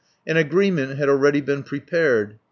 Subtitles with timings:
[0.25, 2.39] An agreement had already been prepared.